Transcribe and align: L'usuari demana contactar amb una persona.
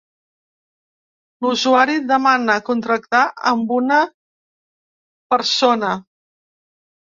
L'usuari 1.45 1.97
demana 2.13 2.55
contactar 2.71 3.21
amb 3.53 3.75
una 3.77 4.01
persona. 5.37 5.95